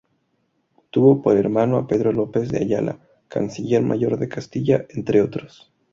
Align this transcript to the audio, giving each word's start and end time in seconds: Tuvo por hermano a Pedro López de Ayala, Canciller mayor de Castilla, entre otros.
Tuvo 0.89 1.21
por 1.21 1.37
hermano 1.37 1.77
a 1.77 1.85
Pedro 1.85 2.11
López 2.11 2.49
de 2.49 2.57
Ayala, 2.57 2.97
Canciller 3.27 3.83
mayor 3.83 4.17
de 4.17 4.27
Castilla, 4.29 4.87
entre 4.89 5.21
otros. 5.21 5.71